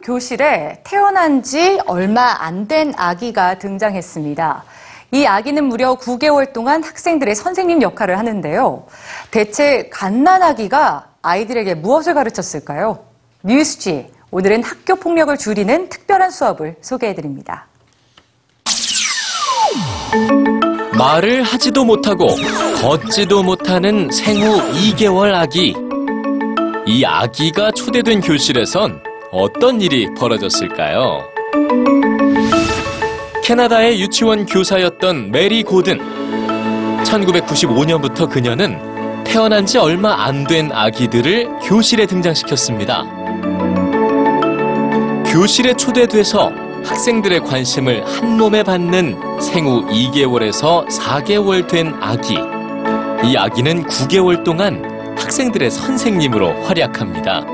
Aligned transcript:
한 0.00 0.02
교실에 0.02 0.80
태어난 0.82 1.42
지 1.42 1.78
얼마 1.86 2.36
안 2.40 2.66
된 2.66 2.92
아기가 2.96 3.58
등장했습니다. 3.58 4.64
이 5.12 5.26
아기는 5.26 5.64
무려 5.64 5.96
9개월 5.96 6.52
동안 6.52 6.82
학생들의 6.82 7.34
선생님 7.34 7.82
역할을 7.82 8.18
하는데요. 8.18 8.86
대체 9.30 9.88
갓난아기가 9.90 11.06
아이들에게 11.22 11.74
무엇을 11.74 12.14
가르쳤을까요? 12.14 13.00
뉴스G, 13.42 14.06
오늘은 14.30 14.62
학교 14.62 14.96
폭력을 14.96 15.36
줄이는 15.36 15.88
특별한 15.88 16.30
수업을 16.30 16.76
소개해 16.80 17.14
드립니다. 17.14 17.66
말을 20.96 21.42
하지도 21.42 21.84
못하고 21.84 22.28
걷지도 22.80 23.42
못하는 23.42 24.10
생후 24.10 24.60
2개월 24.72 25.34
아기. 25.34 25.74
이 26.86 27.04
아기가 27.04 27.70
초대된 27.72 28.20
교실에선 28.20 29.09
어떤 29.32 29.80
일이 29.80 30.08
벌어졌을까요? 30.14 31.22
캐나다의 33.44 34.00
유치원 34.00 34.46
교사였던 34.46 35.30
메리 35.30 35.62
고든. 35.62 35.98
1995년부터 37.04 38.28
그녀는 38.28 38.78
태어난 39.24 39.66
지 39.66 39.78
얼마 39.78 40.24
안 40.24 40.44
된 40.46 40.70
아기들을 40.72 41.48
교실에 41.62 42.06
등장시켰습니다. 42.06 43.04
교실에 45.26 45.74
초대돼서 45.74 46.50
학생들의 46.84 47.40
관심을 47.40 48.04
한 48.04 48.36
몸에 48.36 48.62
받는 48.62 49.16
생후 49.40 49.86
2개월에서 49.86 50.86
4개월 50.88 51.68
된 51.68 51.94
아기. 52.00 52.34
이 53.24 53.36
아기는 53.36 53.84
9개월 53.84 54.42
동안 54.44 54.82
학생들의 55.16 55.70
선생님으로 55.70 56.62
활약합니다. 56.62 57.44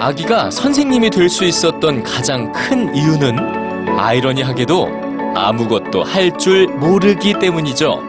아기가 0.00 0.50
선생님이 0.50 1.10
될 1.10 1.28
수 1.28 1.44
있었던 1.44 2.02
가장 2.02 2.50
큰 2.52 2.94
이유는 2.94 3.98
아이러니하게도 3.98 4.88
아무것도 5.36 6.02
할 6.02 6.36
줄 6.38 6.66
모르기 6.68 7.34
때문이죠. 7.34 8.00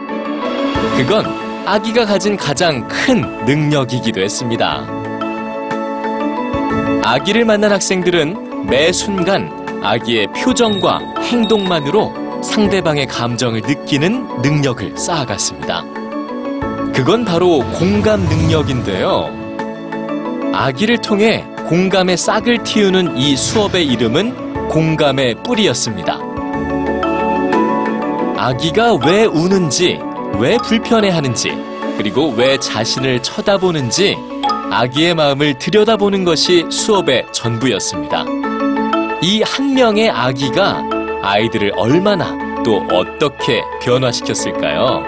그건 0.96 1.26
아기가 1.66 2.04
가진 2.06 2.36
가장 2.36 2.86
큰 2.88 3.20
능력이기도 3.44 4.20
했습니다. 4.20 4.84
아기를 7.04 7.44
만난 7.44 7.72
학생들은 7.72 8.66
매 8.66 8.90
순간 8.92 9.50
아기의 9.82 10.28
표정과 10.28 11.00
행동만으로 11.20 12.42
상대방의 12.42 13.06
감정을 13.06 13.60
느끼는 13.60 14.40
능력을 14.42 14.96
쌓아갔습니다. 14.96 15.84
그건 16.92 17.24
바로 17.24 17.60
공감 17.78 18.20
능력인데요. 18.20 19.30
아기를 20.52 20.98
통해 20.98 21.44
공감의 21.68 22.16
싹을 22.16 22.62
틔우는 22.64 23.16
이 23.16 23.36
수업의 23.36 23.86
이름은 23.86 24.68
공감의 24.68 25.36
뿌리였습니다. 25.42 26.18
아기가 28.36 28.94
왜 29.06 29.24
우는지, 29.24 29.98
왜 30.38 30.56
불편해하는지, 30.58 31.52
그리고 31.96 32.30
왜 32.36 32.58
자신을 32.58 33.22
쳐다보는지 33.22 34.16
아기의 34.70 35.14
마음을 35.14 35.58
들여다보는 35.58 36.24
것이 36.24 36.64
수업의 36.70 37.26
전부였습니다. 37.32 38.24
이 39.22 39.42
한 39.42 39.74
명의 39.74 40.10
아기가 40.10 40.82
아이들을 41.22 41.72
얼마나 41.76 42.36
또 42.64 42.82
어떻게 42.90 43.62
변화시켰을까요? 43.82 45.04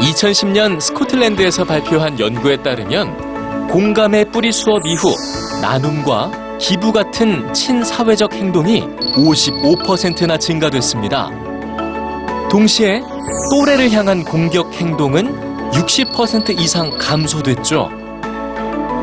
2010년 0.00 0.80
스코틀랜드에서 0.80 1.64
발표한 1.64 2.18
연구에 2.18 2.56
따르면 2.58 3.23
공감의 3.70 4.30
뿌리 4.30 4.52
수업 4.52 4.86
이후 4.86 5.14
나눔과 5.60 6.58
기부 6.58 6.92
같은 6.92 7.52
친사회적 7.52 8.32
행동이 8.34 8.82
55%나 9.16 10.38
증가됐습니다. 10.38 11.30
동시에 12.50 13.02
또래를 13.50 13.90
향한 13.92 14.24
공격 14.24 14.72
행동은 14.74 15.70
60% 15.72 16.58
이상 16.58 16.90
감소됐죠. 16.98 17.90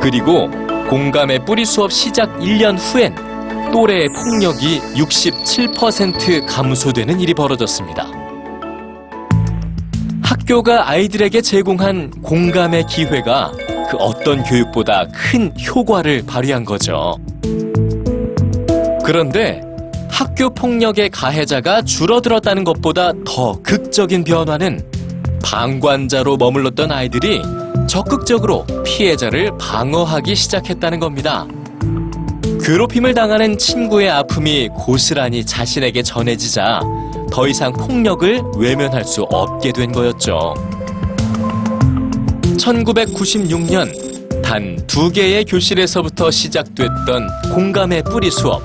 그리고 0.02 0.50
공감의 0.90 1.46
뿌리 1.46 1.66
수업 1.66 1.92
시작 1.92 2.40
1년 2.40 2.78
후엔 2.78 3.72
또래의 3.72 4.08
폭력이 4.10 4.80
67% 4.96 6.46
감소되는 6.48 7.20
일이 7.20 7.34
벌어졌습니다. 7.34 8.08
학교가 10.24 10.90
아이들에게 10.90 11.42
제공한 11.42 12.10
공감의 12.22 12.86
기회가 12.88 13.52
그 13.92 13.98
어떤 13.98 14.42
교육보다 14.44 15.06
큰 15.14 15.52
효과를 15.60 16.24
발휘한 16.26 16.64
거죠. 16.64 17.18
그런데 19.04 19.62
학교 20.10 20.50
폭력의 20.50 21.10
가해자가 21.10 21.82
줄어들었다는 21.82 22.64
것보다 22.64 23.12
더 23.26 23.62
극적인 23.62 24.24
변화는 24.24 24.82
방관자로 25.44 26.38
머물렀던 26.38 26.90
아이들이 26.90 27.42
적극적으로 27.86 28.66
피해자를 28.86 29.52
방어하기 29.60 30.36
시작했다는 30.36 31.02
겁니다. 31.02 31.46
괴롭힘을 32.64 33.14
당하는 33.14 33.58
친구의 33.58 34.10
아픔이 34.10 34.70
고스란히 34.70 35.46
자신에게 35.46 36.02
전해지자 36.02 36.80
더 37.30 37.46
이상 37.46 37.74
폭력을 37.74 38.42
외면할 38.56 39.04
수 39.04 39.24
없게 39.24 39.74
된 39.74 39.92
거였죠. 39.92 40.54
1996년 42.62 43.92
단 44.44 44.78
두 44.88 45.10
개의 45.10 45.46
교실에서부터 45.46 46.30
시작됐던 46.30 47.28
공감의 47.54 48.04
뿌리 48.04 48.30
수업. 48.30 48.62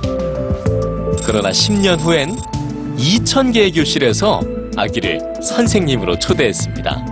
그러나 1.25 1.51
10년 1.51 2.01
후엔 2.01 2.37
2,000개의 2.99 3.75
교실에서 3.75 4.41
아기를 4.77 5.21
선생님으로 5.43 6.19
초대했습니다. 6.19 7.07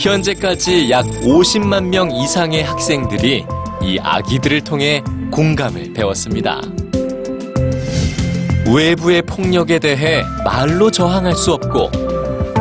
현재까지 0.00 0.90
약 0.90 1.04
50만 1.04 1.84
명 1.84 2.10
이상의 2.10 2.64
학생들이 2.64 3.44
이 3.82 3.98
아기들을 4.00 4.62
통해 4.62 5.02
공감을 5.30 5.92
배웠습니다. 5.92 6.62
외부의 8.74 9.22
폭력에 9.22 9.78
대해 9.78 10.22
말로 10.44 10.90
저항할 10.90 11.34
수 11.34 11.52
없고 11.52 11.90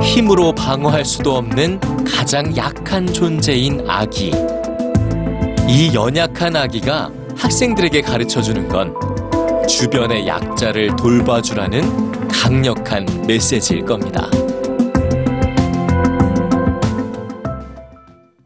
힘으로 0.02 0.54
방어할 0.54 1.06
수도 1.06 1.36
없는 1.38 1.80
가장 2.06 2.56
약한 2.56 3.06
존재인 3.12 3.84
아기. 3.88 4.32
이 5.68 5.92
연약한 5.94 6.56
아기가 6.56 7.12
학생들에게 7.38 8.02
가르쳐 8.02 8.42
주는 8.42 8.68
건 8.68 8.94
주변의 9.68 10.28
약자를 10.28 10.96
돌봐주라는 10.96 12.28
강력한 12.28 13.06
메시지일 13.28 13.84
겁니다. 13.84 14.30